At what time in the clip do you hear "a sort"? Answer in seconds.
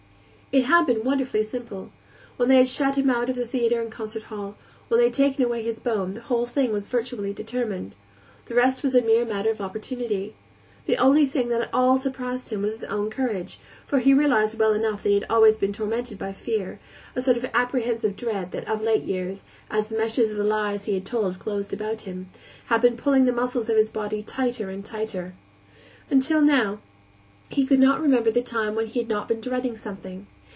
17.15-17.37